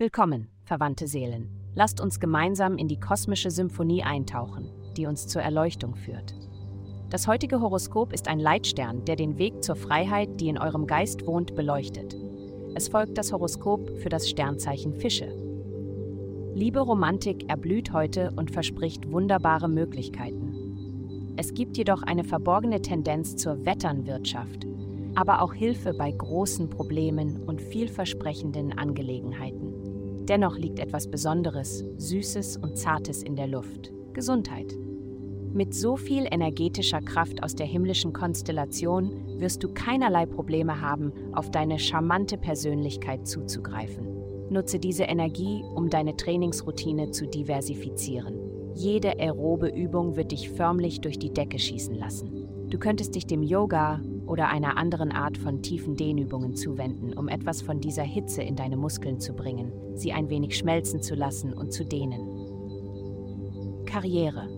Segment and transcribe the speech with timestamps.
[0.00, 1.50] Willkommen, verwandte Seelen.
[1.74, 6.34] Lasst uns gemeinsam in die kosmische Symphonie eintauchen, die uns zur Erleuchtung führt.
[7.10, 11.26] Das heutige Horoskop ist ein Leitstern, der den Weg zur Freiheit, die in eurem Geist
[11.26, 12.16] wohnt, beleuchtet.
[12.74, 15.36] Es folgt das Horoskop für das Sternzeichen Fische.
[16.54, 21.34] Liebe Romantik erblüht heute und verspricht wunderbare Möglichkeiten.
[21.36, 24.66] Es gibt jedoch eine verborgene Tendenz zur Wetternwirtschaft,
[25.14, 29.89] aber auch Hilfe bei großen Problemen und vielversprechenden Angelegenheiten.
[30.30, 33.90] Dennoch liegt etwas Besonderes, Süßes und Zartes in der Luft.
[34.12, 34.72] Gesundheit.
[35.52, 41.50] Mit so viel energetischer Kraft aus der himmlischen Konstellation wirst du keinerlei Probleme haben, auf
[41.50, 44.06] deine charmante Persönlichkeit zuzugreifen.
[44.50, 48.38] Nutze diese Energie, um deine Trainingsroutine zu diversifizieren.
[48.76, 52.46] Jede aerobe Übung wird dich förmlich durch die Decke schießen lassen.
[52.70, 57.62] Du könntest dich dem Yoga oder einer anderen Art von tiefen Dehnübungen zuwenden, um etwas
[57.62, 61.72] von dieser Hitze in deine Muskeln zu bringen, sie ein wenig schmelzen zu lassen und
[61.72, 62.20] zu dehnen.
[63.86, 64.48] Karriere.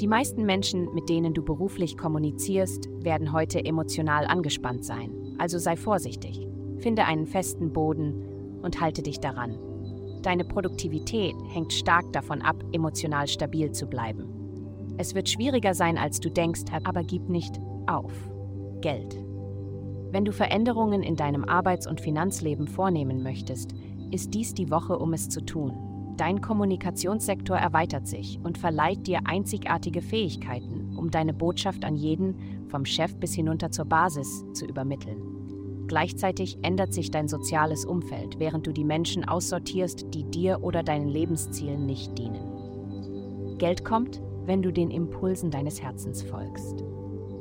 [0.00, 5.76] Die meisten Menschen, mit denen du beruflich kommunizierst, werden heute emotional angespannt sein, also sei
[5.76, 6.46] vorsichtig.
[6.78, 9.58] Finde einen festen Boden und halte dich daran.
[10.22, 14.41] Deine Produktivität hängt stark davon ab, emotional stabil zu bleiben.
[14.98, 18.12] Es wird schwieriger sein, als du denkst, aber gib nicht auf.
[18.80, 19.18] Geld.
[20.10, 23.74] Wenn du Veränderungen in deinem Arbeits- und Finanzleben vornehmen möchtest,
[24.10, 25.72] ist dies die Woche, um es zu tun.
[26.18, 32.84] Dein Kommunikationssektor erweitert sich und verleiht dir einzigartige Fähigkeiten, um deine Botschaft an jeden, vom
[32.84, 35.86] Chef bis hinunter zur Basis, zu übermitteln.
[35.88, 41.08] Gleichzeitig ändert sich dein soziales Umfeld, während du die Menschen aussortierst, die dir oder deinen
[41.08, 43.56] Lebenszielen nicht dienen.
[43.58, 46.84] Geld kommt, wenn du den Impulsen deines Herzens folgst.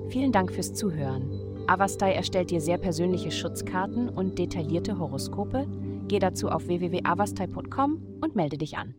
[0.10, 1.30] Vielen Dank fürs Zuhören.
[1.68, 5.68] Avastai erstellt dir sehr persönliche Schutzkarten und detaillierte Horoskope.
[6.08, 8.95] Geh dazu auf www.avastai.com und melde dich an.